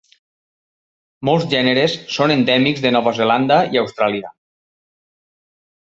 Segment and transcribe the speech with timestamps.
[1.29, 4.37] Molts gèneres són endèmics de Nova Zelanda i Austràlia.